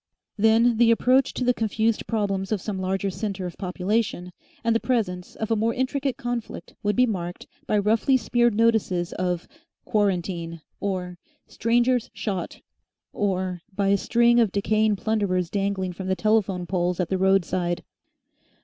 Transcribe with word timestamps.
Then 0.35 0.77
the 0.77 0.89
approach 0.89 1.31
to 1.35 1.43
the 1.43 1.53
confused 1.53 2.07
problems 2.07 2.51
of 2.51 2.59
some 2.59 2.79
larger 2.81 3.11
centre 3.11 3.45
of 3.45 3.55
population 3.59 4.31
and 4.63 4.75
the 4.75 4.79
presence 4.79 5.35
of 5.35 5.51
a 5.51 5.55
more 5.55 5.75
intricate 5.75 6.17
conflict 6.17 6.73
would 6.81 6.95
be 6.95 7.05
marked 7.05 7.45
by 7.67 7.77
roughly 7.77 8.17
smeared 8.17 8.55
notices 8.55 9.13
of 9.13 9.47
"Quarantine" 9.85 10.61
or 10.79 11.19
"Strangers 11.45 12.09
Shot," 12.15 12.61
or 13.13 13.61
by 13.75 13.89
a 13.89 13.95
string 13.97 14.39
of 14.39 14.51
decaying 14.51 14.95
plunderers 14.95 15.51
dangling 15.51 15.93
from 15.93 16.07
the 16.07 16.15
telephone 16.15 16.65
poles 16.65 16.99
at 16.99 17.09
the 17.09 17.19
roadside. 17.19 17.83